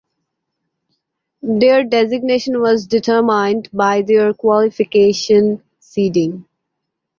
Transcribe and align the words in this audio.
Their 1.43 1.83
designation 1.83 2.59
was 2.59 2.87
determined 2.87 3.69
by 3.71 4.01
their 4.01 4.33
qualification 4.33 5.61
seeding. 5.79 6.45